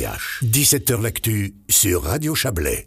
17h 0.00 1.02
L'actu 1.02 1.54
sur 1.68 2.04
Radio 2.04 2.34
Chablais. 2.34 2.86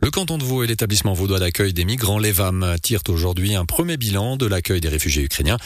Le 0.00 0.10
canton 0.10 0.38
de 0.38 0.42
Vaud 0.44 0.62
et 0.62 0.66
l'établissement 0.66 1.12
vaudois 1.12 1.38
d'accueil 1.38 1.74
des 1.74 1.84
migrants 1.84 2.18
l'EVAM 2.18 2.76
tirent 2.82 3.02
aujourd'hui 3.08 3.54
un 3.54 3.66
premier 3.66 3.98
bilan 3.98 4.38
de 4.38 4.46
l'accueil 4.46 4.80
des 4.80 4.88
réfugiés 4.88 5.22
ukrainiens. 5.22 5.58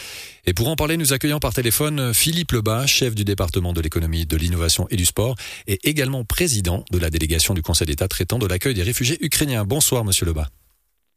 Et 0.47 0.53
pour 0.53 0.69
en 0.69 0.75
parler, 0.75 0.97
nous 0.97 1.13
accueillons 1.13 1.39
par 1.39 1.53
téléphone 1.53 2.13
Philippe 2.13 2.51
Lebas, 2.51 2.89
chef 2.89 3.15
du 3.15 3.25
département 3.25 3.73
de 3.73 3.81
l'économie, 3.81 4.27
de 4.27 4.37
l'innovation 4.37 4.89
et 4.91 4.97
du 4.97 5.05
sport, 5.05 5.37
et 5.69 5.79
également 5.85 6.25
président 6.25 6.85
de 6.91 6.99
la 6.99 7.09
délégation 7.09 7.55
du 7.55 7.63
Conseil 7.63 7.87
d'État 7.87 8.09
traitant 8.09 8.41
de 8.41 8.47
l'accueil 8.49 8.75
des 8.75 8.83
réfugiés 8.83 9.25
ukrainiens. 9.25 9.65
Bonsoir, 9.65 10.05
monsieur 10.05 10.27
Lebas. 10.27 10.49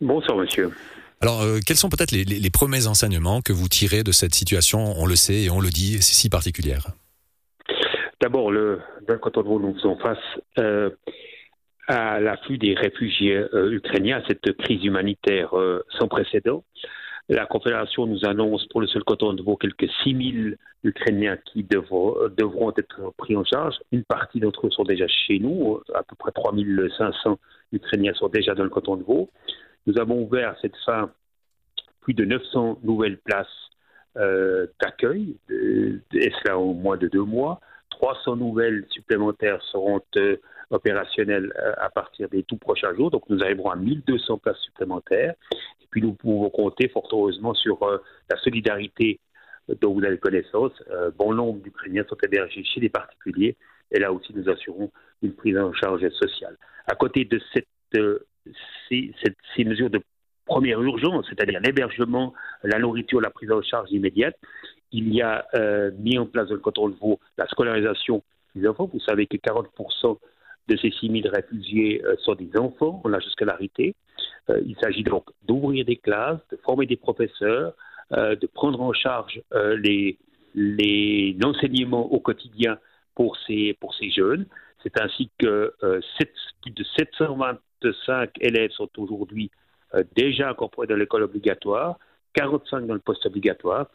Bonsoir, 0.02 0.38
monsieur. 0.38 0.72
Alors, 1.20 1.42
euh, 1.42 1.60
quels 1.66 1.78
sont 1.78 1.90
peut-être 1.90 2.12
les, 2.12 2.50
premiers 2.52 2.86
enseignements 2.86 3.42
que 3.42 3.54
vous 3.54 3.68
tirez 3.68 4.04
de 4.04 4.12
cette 4.12 4.36
situation, 4.36 4.94
on 5.00 5.08
le 5.08 5.16
sait 5.16 5.42
et 5.42 5.50
on 5.50 5.60
le 5.60 5.72
dit, 5.72 5.98
si 6.00 6.30
particulière 6.30 6.92
D'abord, 8.28 8.52
le, 8.52 8.82
canton 9.22 9.42
de 9.42 9.48
nous 9.48 9.74
faisons 9.76 9.96
face 10.00 10.20
euh, 10.60 10.90
à 11.88 12.20
l'afflux 12.20 12.58
des 12.58 12.74
réfugiés 12.74 13.38
euh, 13.38 13.72
ukrainiens, 13.72 14.18
à 14.18 14.28
cette 14.28 14.52
crise 14.58 14.84
humanitaire 14.84 15.58
euh, 15.58 15.82
sans 15.98 16.10
précédent. 16.10 16.66
La 17.30 17.46
Confédération 17.46 18.06
nous 18.06 18.26
annonce 18.26 18.66
pour 18.66 18.82
le 18.82 18.88
seul 18.88 19.06
canton 19.06 19.32
de 19.32 19.42
Vaud 19.42 19.56
quelques 19.56 19.90
6 20.04 20.32
000 20.50 20.56
Ukrainiens 20.84 21.38
qui 21.38 21.64
devront, 21.64 22.74
être 22.78 23.14
pris 23.16 23.38
en 23.38 23.46
charge. 23.46 23.76
Une 23.94 24.04
partie 24.04 24.42
d'entre 24.42 24.68
eux 24.68 24.72
sont 24.72 24.84
déjà 24.84 25.08
chez 25.08 25.40
nous, 25.40 25.80
à 25.96 26.04
peu 26.04 26.18
près 26.20 26.34
3 26.34 26.54
500 26.98 27.40
Ukrainiens 27.72 28.14
sont 28.14 28.28
déjà 28.28 28.56
dans 28.56 28.66
le 28.66 28.70
canton 28.70 28.98
de 28.98 29.04
Vaud. 29.04 29.30
Nous 29.86 29.98
avons 30.02 30.22
ouvert 30.22 30.50
à 30.50 30.56
cette 30.62 30.76
fin 30.86 31.12
plus 32.02 32.14
de 32.14 32.26
900 32.26 32.80
nouvelles 32.84 33.20
places 33.20 33.48
d'accueil, 34.82 35.38
et 35.50 36.32
cela 36.42 36.58
au 36.58 36.74
moins 36.74 36.98
de 36.98 37.08
deux 37.08 37.24
mois. 37.24 37.62
300 37.98 38.36
nouvelles 38.36 38.86
supplémentaires 38.92 39.62
seront 39.72 40.02
euh, 40.18 40.38
opérationnelles 40.70 41.52
euh, 41.58 41.74
à 41.78 41.90
partir 41.90 42.30
des 42.30 42.44
tout 42.44 42.58
prochains 42.58 42.94
jours. 42.94 43.10
Donc 43.10 43.24
nous 43.30 43.42
arriverons 43.42 43.72
à 43.72 43.76
1200 43.76 44.38
places 44.38 44.60
supplémentaires. 44.60 45.34
Et 45.82 45.88
puis 45.90 46.02
nous 46.02 46.14
pouvons 46.14 46.50
compter 46.50 46.90
fort 46.90 47.08
heureusement 47.12 47.56
sur 47.56 47.82
euh, 47.84 47.98
la 48.30 48.38
solidarité 48.38 49.20
dont 49.82 49.94
vous 49.94 50.06
avez 50.06 50.18
connaissance. 50.18 50.72
bon 51.18 51.34
nombre 51.34 51.60
d'Ukrainiens 51.60 52.06
sont 52.08 52.16
hébergés 52.24 52.64
chez 52.64 52.80
les 52.80 52.88
particuliers. 52.88 53.58
Et 53.92 54.00
là 54.00 54.14
aussi, 54.14 54.34
nous 54.34 54.48
assurons 54.48 54.92
une 55.22 55.34
prise 55.34 55.58
en 55.58 55.74
charge 55.74 56.08
sociale. 56.12 56.56
À 56.86 56.96
côté 56.96 57.26
de 57.26 57.42
cette, 57.52 57.68
ces, 58.88 59.12
ces 59.58 59.66
mesures 59.66 59.90
de 59.90 60.00
première 60.46 60.82
urgence, 60.82 61.26
c'est-à-dire 61.28 61.60
l'hébergement, 61.60 62.34
la 62.64 62.80
nourriture, 62.80 63.20
la 63.20 63.30
prise 63.30 63.52
en 63.52 63.62
charge 63.62 63.92
immédiate, 63.92 64.38
il 64.92 65.14
y 65.14 65.22
a 65.22 65.46
euh, 65.56 65.92
mis 66.00 66.18
en 66.18 66.26
place 66.26 66.48
dans 66.48 66.56
le 66.56 66.62
canton 66.62 66.90
de 66.90 66.96
la 67.38 67.48
scolarisation 67.48 68.24
des 68.56 68.68
enfants. 68.68 68.90
Vous 68.92 69.00
savez 69.00 69.28
que 69.28 69.38
40% 69.38 70.18
de 70.68 70.78
ces 70.78 70.92
6 70.92 71.22
000 71.22 71.34
réfugiés 71.34 72.04
euh, 72.06 72.16
sont 72.20 72.36
des 72.36 72.50
enfants 72.58 73.02
en 73.04 73.14
âge 73.14 73.26
scolarité. 73.26 73.96
Euh, 74.50 74.62
il 74.66 74.76
s'agit 74.82 75.04
donc 75.04 75.26
d'ouvrir 75.44 75.86
des 75.86 75.98
classes, 75.98 76.40
de 76.52 76.58
former 76.58 76.86
des 76.86 76.98
professeurs, 76.98 77.74
de 78.10 78.48
prendre 78.48 78.80
en 78.80 78.94
charge 78.94 79.42
les, 79.54 80.18
au 80.56 82.20
quotidien 82.22 82.80
pour 83.16 83.36
ces, 83.46 83.74
pour 83.82 83.94
ces 83.96 84.10
jeunes. 84.12 84.46
C'est 84.82 85.02
ainsi 85.02 85.30
que 85.38 85.74
plus 86.62 86.72
de 86.72 86.86
725 86.98 88.30
élèves 88.40 88.72
sont 88.72 88.88
aujourd'hui 88.98 89.52
déjà 90.16 90.52
incorporés 90.52 90.88
dans 90.88 90.96
l'école 90.96 91.24
obligatoire 91.24 92.00
45 92.38 92.86
dans 92.86 92.94
le 92.94 93.00
poste 93.00 93.26
obligatoire. 93.26 93.88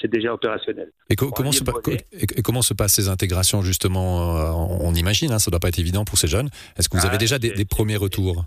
C'est 0.00 0.10
déjà 0.10 0.32
opérationnel. 0.32 0.90
Et, 1.10 1.16
comment 1.16 1.52
se 1.52 1.62
et, 1.92 2.42
comment 2.42 2.62
se 2.62 2.72
passent 2.72 2.94
ces 2.94 3.08
intégrations 3.08 3.60
justement 3.62 4.36
euh, 4.38 4.50
On, 4.80 4.94
imagine, 4.94 5.30
hein, 5.30 5.38
ça 5.38 5.50
ne 5.50 5.52
doit 5.52 5.60
pas 5.60 5.68
être 5.68 5.78
évident 5.78 6.04
pour 6.04 6.16
ces 6.16 6.26
jeunes. 6.28 6.48
Est-ce 6.78 6.88
que 6.88 6.96
vous 6.96 7.04
avez 7.04 7.16
ah, 7.16 7.18
déjà 7.18 7.38
des, 7.38 7.64
premiers 7.64 7.96
retours? 7.96 8.44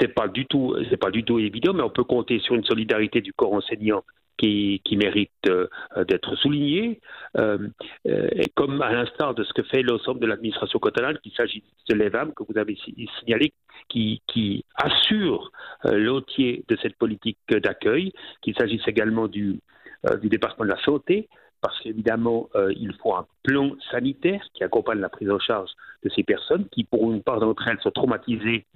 C'est 0.00 0.08
pas 0.08 0.28
du 0.28 0.46
tout, 0.46 0.74
c'est 0.88 0.96
pas 0.96 1.10
du 1.10 1.24
tout 1.24 1.38
évident, 1.38 1.74
mais 1.74 1.82
on 1.82 1.90
peut 1.90 2.04
compter 2.04 2.40
sur 2.40 2.54
une 2.54 2.64
solidarité 2.64 3.20
du 3.20 3.32
corps 3.32 3.52
enseignant 3.52 4.02
qui, 4.36 4.80
qui 4.84 4.96
mérite 4.96 5.30
euh, 5.48 5.68
d'être 6.08 6.34
souligné, 6.36 7.00
euh, 7.38 7.68
et 8.06 8.48
comme 8.54 8.82
à 8.82 8.92
l'instar 8.92 9.34
de 9.34 9.44
ce 9.44 9.52
que 9.52 9.62
fait 9.62 9.82
l'ensemble 9.82 10.20
de 10.20 10.26
l'administration 10.26 10.78
catalane, 10.78 11.18
qu'il 11.18 11.32
s'agit 11.32 11.62
de 11.88 11.94
l'EVAM 11.94 12.32
que 12.34 12.42
vous 12.48 12.58
avez 12.58 12.76
signalé, 13.20 13.52
qui, 13.88 14.64
assure 14.76 15.52
euh, 15.84 15.98
l'entier 15.98 16.64
de 16.68 16.76
cette 16.82 16.96
politique 16.96 17.38
d'accueil, 17.48 18.12
qu'il 18.42 18.54
s'agisse 18.56 18.86
également 18.86 19.28
du, 19.28 19.60
euh, 20.06 20.16
du 20.16 20.28
département 20.28 20.64
de 20.64 20.70
la 20.70 20.82
santé, 20.82 21.28
parce 21.60 21.80
qu'évidemment, 21.80 22.48
euh, 22.56 22.72
il 22.76 22.92
faut 22.94 23.14
un 23.14 23.26
plan 23.42 23.72
sanitaire 23.90 24.44
qui 24.52 24.64
accompagne 24.64 24.98
la 24.98 25.08
prise 25.08 25.30
en 25.30 25.38
charge 25.38 25.70
de 26.02 26.10
ces 26.10 26.22
personnes 26.22 26.66
qui, 26.70 26.84
pour 26.84 27.10
une 27.12 27.22
part 27.22 27.40
d'entre 27.40 27.66
elles, 27.68 27.80
sont 27.80 27.90
traumatisées 27.90 28.66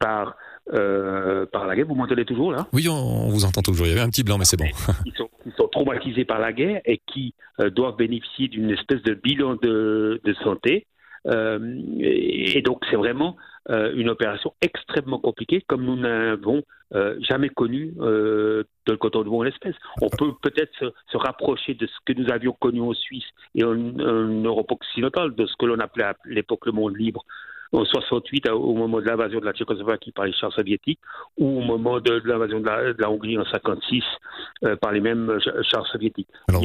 par, 0.00 0.34
par 0.66 1.66
la 1.66 1.76
guerre. 1.76 1.86
Vous 1.86 1.94
m'entendez 1.94 2.24
toujours 2.24 2.52
là? 2.52 2.66
Oui, 2.72 2.88
on, 2.88 3.28
vous 3.28 3.44
entend 3.44 3.62
toujours. 3.62 3.86
Il 3.86 3.90
y 3.90 3.92
avait 3.92 4.00
un 4.00 4.10
petit 4.10 4.24
blanc, 4.24 4.38
mais 4.38 4.44
c'est 4.44 4.56
bon. 4.56 4.66
Ils 5.06 5.12
sont, 5.14 5.28
sont, 5.56 5.68
traumatisés 5.68 6.24
par 6.24 6.40
la 6.40 6.52
guerre 6.52 6.80
et 6.84 7.00
qui 7.06 7.34
doivent 7.76 7.96
bénéficier 7.96 8.48
d'une 8.48 8.70
espèce 8.70 9.02
de 9.02 9.14
bilan 9.14 9.56
de, 9.62 10.20
de 10.24 10.34
santé 10.42 10.86
euh, 11.26 11.78
et 11.98 12.62
donc 12.62 12.82
c'est 12.88 12.96
vraiment 12.96 13.36
euh, 13.68 13.92
une 13.94 14.08
opération 14.08 14.54
extrêmement 14.62 15.18
compliquée, 15.18 15.62
comme 15.66 15.84
nous 15.84 15.96
n'avons 15.96 16.62
euh, 16.94 17.16
jamais 17.20 17.50
connu 17.50 17.92
euh, 18.00 18.64
de 18.86 18.92
le 18.92 18.96
canton 18.96 19.22
de 19.22 19.28
en 19.28 19.42
l'espèce. 19.42 19.74
On 20.00 20.08
peut 20.08 20.32
peut-être 20.42 20.72
se, 20.78 20.86
se, 21.12 21.16
rapprocher 21.16 21.74
de 21.74 21.86
ce 21.86 21.92
que 22.06 22.18
nous 22.18 22.30
avions 22.30 22.52
connu 22.52 22.80
en 22.80 22.94
Suisse 22.94 23.26
et 23.54 23.64
en, 23.64 23.72
en 23.72 24.28
Europe 24.28 24.72
occidentale, 24.72 25.34
de 25.34 25.46
ce 25.46 25.52
que 25.58 25.66
l'on 25.66 25.78
appelait 25.78 26.04
à 26.04 26.16
l'époque 26.24 26.66
le 26.66 26.72
monde 26.72 26.96
libre, 26.96 27.24
en 27.72 27.84
68 27.84 28.48
au 28.48 28.74
moment 28.74 29.00
de 29.00 29.06
l'invasion 29.06 29.38
de 29.40 29.44
la 29.44 29.52
Tchécoslovaquie 29.52 30.12
par 30.12 30.24
les 30.24 30.32
chars 30.32 30.52
soviétiques 30.52 30.98
ou 31.38 31.58
au 31.58 31.60
moment 31.60 32.00
de, 32.00 32.20
l'invasion 32.24 32.60
de, 32.60 32.66
la, 32.98 33.10
Hongrie 33.10 33.38
en 33.38 33.44
56 33.44 34.02
euh, 34.64 34.76
par 34.76 34.92
les 34.92 35.00
mêmes 35.00 35.38
chars 35.70 35.86
soviétiques. 35.86 36.28
Alors 36.48 36.62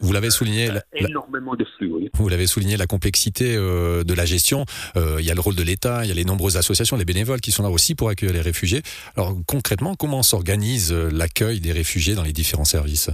vous, 0.00 0.12
l'avez 0.12 0.30
souligné, 0.30 0.68
énormément 0.94 1.54
de 1.54 1.64
flux. 1.76 1.90
Oui. 1.92 2.10
Vous 2.14 2.28
l'avez 2.28 2.46
souligné, 2.46 2.76
la 2.76 2.86
complexité 2.86 3.56
euh, 3.56 4.02
de 4.02 4.14
la 4.14 4.24
gestion. 4.24 4.64
Euh, 4.96 5.16
il 5.20 5.26
y 5.26 5.30
a 5.30 5.34
le 5.34 5.40
rôle 5.40 5.56
de 5.56 5.62
l'État, 5.62 6.04
il 6.04 6.08
y 6.08 6.12
a 6.12 6.14
les 6.14 6.24
nombreuses 6.24 6.56
associations, 6.56 6.96
les 6.96 7.04
bénévoles 7.04 7.40
qui 7.40 7.52
sont 7.52 7.62
là 7.62 7.70
aussi 7.70 7.94
pour 7.94 8.08
accueillir 8.08 8.34
les 8.34 8.40
réfugiés. 8.40 8.82
Alors 9.16 9.34
concrètement, 9.46 9.94
comment 9.94 10.22
s'organise 10.22 10.92
l'accueil 11.12 11.60
des 11.60 11.72
réfugiés 11.72 12.14
dans 12.14 12.24
les 12.24 12.32
différents 12.32 12.64
services? 12.64 13.10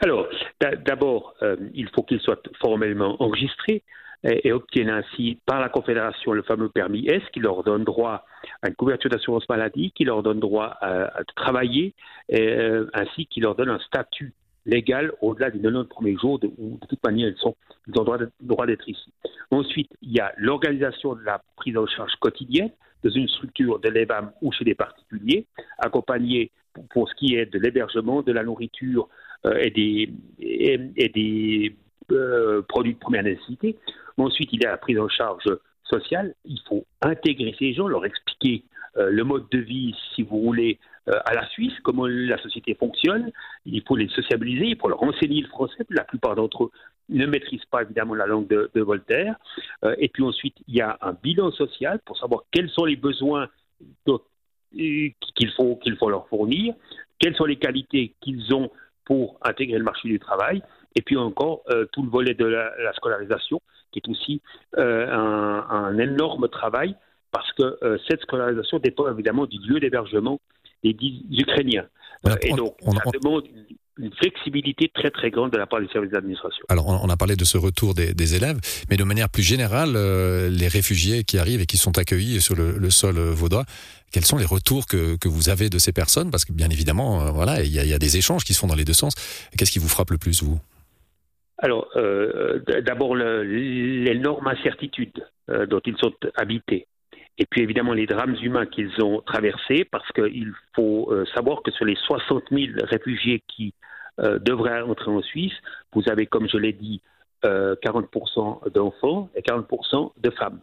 Alors, 0.00 0.26
d'abord, 0.86 1.34
il 1.74 1.88
faut 1.94 2.02
qu'ils 2.02 2.20
soient 2.20 2.40
formellement 2.60 3.20
enregistrés 3.20 3.82
et, 4.24 4.52
obtiennent 4.52 4.90
ainsi 4.90 5.38
par 5.46 5.60
la 5.60 5.68
Confédération 5.68 6.32
le 6.32 6.42
fameux 6.42 6.68
permis 6.68 7.06
S 7.08 7.22
qui 7.32 7.40
leur 7.40 7.62
donne 7.62 7.84
droit 7.84 8.24
à 8.62 8.68
une 8.68 8.74
couverture 8.74 9.10
d'assurance 9.10 9.48
maladie, 9.48 9.92
qui 9.92 10.04
leur 10.04 10.22
donne 10.22 10.40
droit 10.40 10.76
à, 10.80 11.22
travailler, 11.36 11.94
euh, 12.32 12.86
ainsi 12.94 13.26
qui 13.26 13.40
leur 13.40 13.54
donne 13.54 13.70
un 13.70 13.78
statut 13.80 14.32
légal 14.66 15.12
au-delà 15.22 15.50
des 15.50 15.60
90 15.60 15.88
premiers 15.88 16.16
jours 16.16 16.38
de, 16.38 16.50
où 16.58 16.78
de 16.80 16.86
toute 16.86 17.02
manière 17.04 17.28
ils, 17.28 17.38
sont, 17.38 17.56
ils 17.86 17.98
ont 17.98 18.04
droit, 18.04 18.18
droit 18.40 18.66
d'être 18.66 18.88
ici. 18.88 19.12
Ensuite, 19.50 19.90
il 20.02 20.12
y 20.12 20.20
a 20.20 20.32
l'organisation 20.36 21.14
de 21.14 21.22
la 21.22 21.40
prise 21.56 21.76
en 21.76 21.86
charge 21.86 22.14
quotidienne 22.20 22.70
dans 23.02 23.10
une 23.10 23.28
structure 23.28 23.78
de 23.78 23.88
l'EVAM 23.88 24.32
ou 24.42 24.52
chez 24.52 24.64
des 24.64 24.74
particuliers, 24.74 25.46
accompagnée 25.78 26.50
pour, 26.90 27.08
ce 27.08 27.14
qui 27.14 27.36
est 27.36 27.46
de 27.46 27.58
l'hébergement, 27.58 28.22
de 28.22 28.32
la 28.32 28.42
nourriture 28.42 29.08
euh, 29.46 29.56
et 29.58 29.70
des, 29.70 30.12
et 30.40 31.08
des 31.08 31.76
euh, 32.12 32.62
produits 32.62 32.94
de 32.94 32.98
première 32.98 33.22
nécessité. 33.22 33.76
Ensuite, 34.16 34.50
il 34.52 34.62
y 34.62 34.66
a 34.66 34.70
la 34.70 34.78
prise 34.78 34.98
en 34.98 35.08
charge 35.08 35.44
sociale. 35.84 36.34
Il 36.44 36.58
faut 36.68 36.86
intégrer 37.02 37.54
ces 37.58 37.72
gens, 37.74 37.86
leur 37.86 38.04
expliquer 38.04 38.64
euh, 38.96 39.10
le 39.10 39.24
mode 39.24 39.48
de 39.50 39.58
vie, 39.58 39.94
si 40.14 40.22
vous 40.22 40.42
voulez, 40.42 40.78
euh, 41.08 41.18
à 41.24 41.34
la 41.34 41.46
Suisse, 41.48 41.72
comment 41.82 42.06
la 42.06 42.38
société 42.38 42.74
fonctionne. 42.74 43.30
Il 43.66 43.82
faut 43.86 43.96
les 43.96 44.08
sociabiliser, 44.08 44.66
il 44.66 44.78
faut 44.78 44.88
leur 44.88 45.02
enseigner 45.02 45.42
le 45.42 45.48
français. 45.48 45.84
La 45.90 46.04
plupart 46.04 46.34
d'entre 46.34 46.64
eux 46.64 46.70
ne 47.10 47.26
maîtrisent 47.26 47.66
pas 47.66 47.82
évidemment 47.82 48.14
la 48.14 48.26
langue 48.26 48.48
de, 48.48 48.80
Voltaire. 48.80 49.36
et 49.96 50.08
puis 50.08 50.22
ensuite, 50.22 50.56
il 50.66 50.74
y 50.74 50.82
a 50.82 50.98
un 51.00 51.12
bilan 51.12 51.50
social 51.52 52.00
pour 52.04 52.18
savoir 52.18 52.42
quels 52.50 52.68
sont 52.68 52.84
les 52.84 52.96
besoins 52.96 53.48
qu'il 54.74 55.50
faut, 55.56 55.76
qu'il 55.76 55.96
faut 55.96 56.10
leur 56.10 56.28
fournir, 56.28 56.74
quelles 57.18 57.34
sont 57.34 57.46
les 57.46 57.56
qualités 57.56 58.14
qu'ils 58.20 58.54
ont 58.54 58.70
pour 59.08 59.38
intégrer 59.42 59.78
le 59.78 59.84
marché 59.84 60.06
du 60.06 60.20
travail 60.20 60.62
et 60.94 61.00
puis 61.00 61.16
encore 61.16 61.62
euh, 61.70 61.86
tout 61.92 62.02
le 62.02 62.10
volet 62.10 62.34
de 62.34 62.44
la, 62.44 62.92
scolarisation, 62.92 63.62
qui 63.90 64.00
est 64.00 64.08
aussi 64.10 64.42
euh, 64.76 65.10
un, 65.10 65.96
énorme 65.98 66.48
travail, 66.48 66.94
parce 67.32 67.50
que 67.54 67.78
euh, 67.82 67.96
cette 68.06 68.20
scolarisation 68.20 68.78
dépend 68.78 69.10
évidemment 69.10 69.46
du 69.46 69.58
lieu 69.66 69.80
d'hébergement 69.80 70.40
des, 70.84 70.94
Ukrainiens. 71.30 71.86
et 72.42 72.52
donc, 72.52 72.76
ça 72.82 73.10
demande 73.18 73.46
une, 73.46 73.77
flexibilité 74.18 74.90
très 74.94 75.10
très 75.10 75.30
grande 75.30 75.52
de 75.52 75.58
la 75.58 75.66
part 75.66 75.80
des 75.80 75.88
services 75.88 76.12
d'administration. 76.12 76.64
Alors, 76.68 76.88
on, 76.88 77.08
a 77.08 77.16
parlé 77.16 77.36
de 77.36 77.44
ce 77.44 77.58
retour 77.58 77.94
des, 77.94 78.34
élèves, 78.34 78.58
mais 78.90 78.96
de 78.96 79.04
manière 79.04 79.28
plus 79.28 79.42
générale, 79.42 79.92
les 80.50 80.68
réfugiés 80.68 81.24
qui 81.24 81.38
arrivent 81.38 81.60
et 81.60 81.66
qui 81.66 81.76
sont 81.76 81.98
accueillis 81.98 82.40
sur 82.40 82.54
le, 82.56 82.90
sol 82.90 83.18
vaudois, 83.18 83.64
quels 84.12 84.24
sont 84.24 84.38
les 84.38 84.44
retours 84.44 84.86
que, 84.86 85.16
que, 85.16 85.28
vous 85.28 85.48
avez 85.48 85.68
de 85.68 85.78
ces 85.78 85.92
personnes? 85.92 86.30
Parce 86.30 86.44
que 86.44 86.52
bien 86.52 86.70
évidemment, 86.70 87.32
voilà, 87.32 87.62
il 87.62 87.70
y, 87.70 87.88
y, 87.88 87.94
a 87.94 87.98
des 87.98 88.16
échanges 88.16 88.44
qui 88.44 88.54
se 88.54 88.60
font 88.60 88.66
dans 88.66 88.74
les 88.74 88.84
deux 88.84 88.94
sens. 88.94 89.14
Qu'est-ce 89.56 89.70
qui 89.70 89.78
vous 89.78 89.88
frappe 89.88 90.10
le 90.10 90.18
plus, 90.18 90.42
vous? 90.42 90.58
Alors, 91.58 91.88
euh, 91.96 92.60
d'abord, 92.84 93.16
l'énorme 93.16 94.46
incertitude 94.46 95.26
euh, 95.50 95.66
dont 95.66 95.80
ils 95.84 95.96
sont 95.98 96.14
habités. 96.36 96.86
Et 97.38 97.46
puis 97.46 97.62
évidemment 97.62 97.92
les 97.92 98.06
drames 98.06 98.36
humains 98.42 98.66
qu'ils 98.66 99.02
ont 99.02 99.20
traversés, 99.20 99.84
parce 99.84 100.10
qu'il 100.12 100.52
faut 100.74 101.08
euh, 101.12 101.24
savoir 101.34 101.62
que 101.62 101.70
sur 101.70 101.84
les 101.84 101.96
60 101.96 102.44
000 102.50 102.72
réfugiés 102.84 103.42
qui 103.48 103.74
devraient 104.40 104.82
entrer 104.82 105.12
en 105.12 105.22
Suisse, 105.22 105.52
vous 105.92 106.02
avez, 106.10 106.26
comme 106.26 106.48
je 106.48 106.56
l'ai 106.56 106.72
dit, 106.72 107.00
40% 107.44 108.68
d'enfants 108.72 109.30
et 109.36 109.42
40% 109.42 110.10
de 110.20 110.30
femmes. 110.30 110.60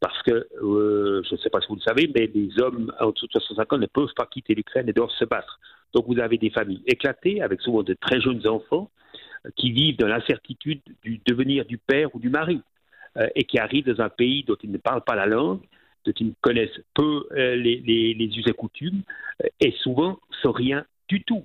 parce 0.00 0.22
que, 0.22 0.48
je 0.62 1.34
ne 1.34 1.36
sais 1.36 1.50
pas 1.50 1.60
si 1.60 1.66
vous 1.68 1.74
le 1.74 1.82
savez, 1.82 2.10
mais 2.14 2.30
les 2.34 2.58
hommes 2.58 2.94
en 2.98 3.10
dessous 3.10 3.26
de 3.26 3.32
65 3.32 3.72
ans 3.74 3.76
ne 3.76 3.84
peuvent 3.84 4.14
pas 4.16 4.24
quitter 4.24 4.54
l'Ukraine 4.54 4.88
et 4.88 4.94
doivent 4.94 5.10
se 5.10 5.26
battre. 5.26 5.60
Donc 5.92 6.06
vous 6.06 6.18
avez 6.18 6.38
des 6.38 6.48
familles 6.48 6.82
éclatées, 6.86 7.42
avec 7.42 7.60
souvent 7.60 7.82
de 7.82 7.92
très 7.92 8.22
jeunes 8.22 8.48
enfants, 8.48 8.90
qui 9.54 9.70
vivent 9.70 9.98
dans 9.98 10.08
l'incertitude 10.08 10.80
du 11.02 11.20
devenir 11.26 11.66
du 11.66 11.78
père 11.78 12.14
ou 12.14 12.18
du 12.18 12.30
mari 12.30 12.62
euh, 13.16 13.28
et 13.34 13.44
qui 13.44 13.58
arrivent 13.58 13.86
dans 13.86 14.02
un 14.02 14.08
pays 14.08 14.44
dont 14.44 14.56
ils 14.62 14.70
ne 14.70 14.78
parlent 14.78 15.04
pas 15.04 15.14
la 15.14 15.26
langue, 15.26 15.60
dont 16.04 16.12
ils 16.18 16.34
connaissent 16.40 16.80
peu 16.94 17.26
euh, 17.32 17.56
les, 17.56 17.80
les, 17.80 18.38
us 18.38 18.46
et 18.46 18.52
coutumes 18.52 19.02
euh, 19.42 19.48
et 19.60 19.72
souvent 19.82 20.18
sans 20.42 20.52
rien 20.52 20.84
du 21.08 21.22
tout. 21.22 21.44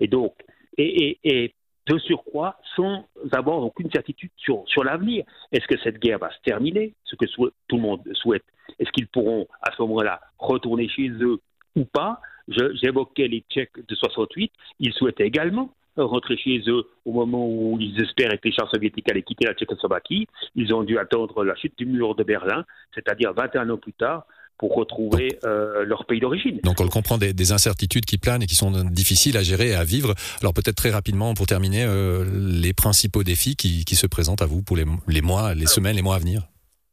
Et 0.00 0.08
donc, 0.08 0.34
et, 0.78 1.18
et, 1.22 1.54
de 1.88 1.98
surcroît, 1.98 2.56
sans 2.76 3.08
avoir 3.32 3.58
aucune 3.58 3.90
certitude 3.90 4.30
sur, 4.36 4.62
sur 4.66 4.84
l'avenir. 4.84 5.24
Est-ce 5.50 5.66
que 5.66 5.76
cette 5.80 5.98
guerre 5.98 6.20
va 6.20 6.30
se 6.30 6.40
terminer, 6.44 6.94
ce 7.02 7.16
que 7.16 7.26
tout 7.26 7.76
le 7.76 7.82
monde 7.82 8.02
souhaite 8.12 8.44
Est-ce 8.78 8.90
qu'ils 8.92 9.08
pourront 9.08 9.48
à 9.60 9.72
ce 9.72 9.82
moment-là 9.82 10.20
retourner 10.38 10.88
chez 10.88 11.08
eux 11.08 11.40
ou 11.74 11.84
pas? 11.84 12.20
J'évoquais 12.46 13.26
les 13.26 13.44
Tchèques 13.50 13.84
de 13.86 13.94
68, 13.96 14.52
ils 14.78 14.92
souhaitaient 14.92 15.26
également 15.26 15.74
rentrer 15.96 16.36
chez 16.36 16.62
eux 16.68 16.84
au 17.04 17.12
moment 17.12 17.46
où 17.46 17.78
ils 17.80 18.00
espéraient 18.02 18.38
que 18.38 18.48
les 18.48 18.54
chars 18.54 18.70
soviétiques 18.70 19.10
allaient 19.10 19.22
quitter 19.22 19.46
la 19.46 19.54
Tchécoslovaquie. 19.54 20.26
Ils 20.54 20.74
ont 20.74 20.82
dû 20.82 20.98
attendre 20.98 21.44
la 21.44 21.54
chute 21.54 21.76
du 21.76 21.86
mur 21.86 22.14
de 22.14 22.24
Berlin, 22.24 22.64
c'est-à-dire 22.94 23.32
21 23.34 23.70
ans 23.70 23.76
plus 23.76 23.92
tard, 23.92 24.26
pour 24.58 24.74
retrouver 24.74 25.38
euh, 25.44 25.84
leur 25.84 26.06
pays 26.06 26.20
d'origine. 26.20 26.60
Donc 26.62 26.80
on 26.80 26.84
le 26.84 26.90
comprend, 26.90 27.18
des, 27.18 27.52
incertitudes 27.52 28.04
qui 28.04 28.18
planent 28.18 28.42
et 28.42 28.46
qui 28.46 28.54
sont 28.54 28.70
difficiles 28.84 29.36
à 29.36 29.42
gérer 29.42 29.70
et 29.70 29.74
à 29.74 29.84
vivre. 29.84 30.14
Alors 30.40 30.54
peut-être 30.54 30.76
très 30.76 30.90
rapidement, 30.90 31.34
pour 31.34 31.46
terminer, 31.46 31.84
euh, 31.84 32.24
les 32.60 32.72
principaux 32.72 33.24
défis 33.24 33.56
qui, 33.56 33.96
se 33.96 34.06
présentent 34.06 34.40
à 34.42 34.46
vous 34.46 34.62
pour 34.62 34.76
les, 34.76 35.20
mois, 35.20 35.54
les 35.54 35.66
semaines, 35.66 35.96
les 35.96 36.02
mois 36.02 36.14
à 36.14 36.18
venir 36.18 36.42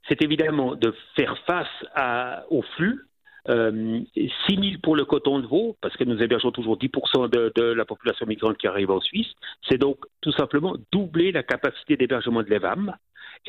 C'est 0.08 0.22
évidemment 0.22 0.76
de 0.76 0.94
faire 1.16 1.36
face 1.46 1.68
à, 1.96 2.44
au 2.50 2.64
flux 2.76 3.09
euh, 3.50 4.00
6 4.16 4.30
000 4.48 4.62
pour 4.84 4.96
le 4.96 5.06
coton 5.06 5.40
de 5.40 5.48
veau, 5.48 5.76
parce 5.82 5.96
que 5.98 6.04
nous 6.04 6.22
hébergeons 6.22 6.52
toujours 6.52 6.78
10 6.78 6.90
de, 7.32 7.52
de, 7.56 7.64
la 7.64 7.86
population 7.86 8.26
migrante 8.26 8.58
qui 8.58 8.68
arrive 8.68 8.92
en 8.92 9.02
Suisse. 9.02 9.28
C'est 9.68 9.78
donc 9.78 9.98
tout 10.22 10.32
simplement 10.34 10.76
doubler 10.92 11.32
la 11.32 11.44
capacité 11.44 11.98
d'hébergement 11.98 12.44
de 12.44 12.50
l'EVAM, 12.50 12.96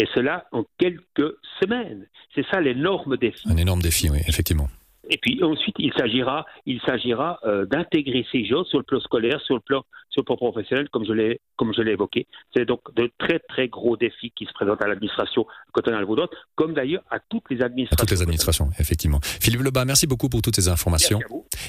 et 0.01 0.07
cela 0.15 0.47
en 0.53 0.65
quelques 0.79 1.37
semaines. 1.61 2.07
C'est 2.35 2.47
ça 2.47 2.61
l'énorme 2.61 3.17
défi. 3.17 3.49
Un 3.49 3.57
énorme 3.57 3.83
défi, 3.83 4.09
oui, 4.11 4.19
effectivement. 4.27 4.69
Et 5.11 5.19
puis 5.19 5.43
ensuite, 5.43 5.75
il 5.79 5.93
s'agira, 5.93 6.47
il 6.67 6.81
s'agira 6.87 7.41
euh, 7.45 7.67
d'intégrer 7.67 8.25
ces 8.31 8.45
gens 8.47 8.65
sur 8.65 8.79
le 8.79 8.85
plan 8.85 9.01
scolaire, 9.01 9.41
sur 9.41 9.57
le 9.57 9.61
plan, 9.61 9.85
sur 10.09 10.23
le 10.23 10.25
plan 10.25 10.37
professionnel, 10.37 10.89
comme 10.91 11.05
je 11.05 11.13
l'ai, 11.13 11.41
comme 11.57 11.75
je 11.75 11.83
l'ai 11.83 11.93
évoqué. 11.93 12.27
C'est 12.55 12.65
donc 12.65 12.81
de 12.95 13.11
très 13.19 13.41
très 13.41 13.69
gros 13.69 13.97
défis 13.97 14.33
qui 14.37 14.47
se 14.47 14.53
présentent 14.53 14.83
à 14.83 14.89
l'administration 14.89 15.47
cantonale 15.73 16.05
vaudoise, 16.05 16.29
comme 16.55 16.75
d'ailleurs 16.75 17.03
à 17.11 17.19
toutes 17.19 17.51
les 17.51 17.61
administrations. 17.61 18.03
À 18.03 18.07
toutes 18.07 18.17
les 18.17 18.23
administrations, 18.23 18.71
effectivement. 18.79 19.19
Philippe 19.23 19.63
Lebas, 19.63 19.85
merci 19.85 20.07
beaucoup 20.07 20.29
pour 20.29 20.43
toutes 20.43 20.57
ces 20.57 20.69
informations. 20.69 21.19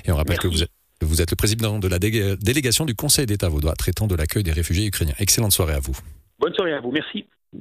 Et 0.06 0.12
on 0.12 0.16
rappelle 0.16 0.38
que 0.38 0.48
vous 0.48 0.64
êtes 0.64 0.72
vous 1.04 1.20
êtes 1.20 1.32
le 1.32 1.36
président 1.36 1.80
de 1.80 1.88
la 1.88 1.98
délégation 1.98 2.86
du 2.86 2.94
Conseil 2.94 3.26
d'État 3.26 3.50
vaudois 3.50 3.74
traitant 3.74 4.06
de 4.06 4.14
l'accueil 4.14 4.44
des 4.44 4.52
réfugiés 4.52 4.86
ukrainiens. 4.86 5.16
Excellente 5.18 5.52
soirée 5.52 5.74
à 5.74 5.80
vous. 5.80 5.98
Bonne 6.38 6.54
soirée 6.54 6.74
à 6.74 6.80
vous, 6.80 6.92
merci. 6.92 7.26